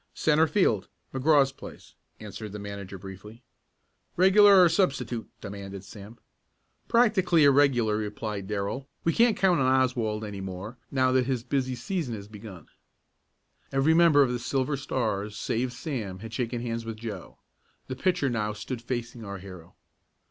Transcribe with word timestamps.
"Centre 0.15 0.47
field 0.47 0.87
McGraw's 1.13 1.51
place," 1.51 1.93
answered 2.19 2.53
the 2.53 2.57
manager 2.57 2.97
briefly. 2.97 3.43
"Regular 4.15 4.63
or 4.63 4.67
substitute?" 4.67 5.29
demanded 5.41 5.83
Sam. 5.83 6.17
"Practically 6.87 7.45
a 7.45 7.51
regular," 7.51 7.97
replied 7.97 8.47
Darrell. 8.47 8.89
"We 9.03 9.13
can't 9.13 9.37
count 9.37 9.59
on 9.59 9.67
Oswald 9.67 10.25
any 10.25 10.41
more, 10.41 10.79
now 10.89 11.11
that 11.11 11.27
his 11.27 11.43
busy 11.43 11.75
season 11.75 12.15
has 12.15 12.27
begun." 12.27 12.65
Every 13.71 13.93
member 13.93 14.23
of 14.23 14.31
the 14.31 14.39
Silver 14.39 14.75
Stars 14.75 15.37
save 15.37 15.71
Sam 15.71 16.17
had 16.17 16.33
shaken 16.33 16.61
hands 16.63 16.83
with 16.83 16.97
Joe. 16.97 17.37
The 17.85 17.95
pitcher 17.95 18.27
now 18.27 18.53
stood 18.53 18.81
facing 18.81 19.23
our 19.23 19.37
hero. 19.37 19.75